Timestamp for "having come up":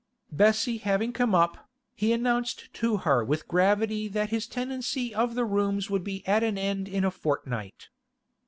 0.79-1.69